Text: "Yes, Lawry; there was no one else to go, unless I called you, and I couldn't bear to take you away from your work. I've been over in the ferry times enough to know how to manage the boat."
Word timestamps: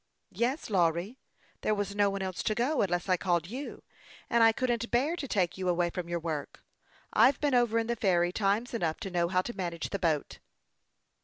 "Yes, 0.45 0.71
Lawry; 0.71 1.19
there 1.61 1.75
was 1.75 1.95
no 1.95 2.09
one 2.09 2.23
else 2.23 2.41
to 2.41 2.55
go, 2.55 2.81
unless 2.81 3.07
I 3.07 3.17
called 3.17 3.45
you, 3.47 3.83
and 4.31 4.43
I 4.43 4.51
couldn't 4.51 4.89
bear 4.89 5.15
to 5.15 5.27
take 5.27 5.59
you 5.59 5.69
away 5.69 5.91
from 5.91 6.09
your 6.09 6.17
work. 6.19 6.63
I've 7.13 7.39
been 7.39 7.53
over 7.53 7.77
in 7.77 7.85
the 7.85 7.95
ferry 7.95 8.31
times 8.31 8.73
enough 8.73 8.99
to 9.01 9.11
know 9.11 9.27
how 9.27 9.43
to 9.43 9.55
manage 9.55 9.91
the 9.91 9.99
boat." 9.99 10.39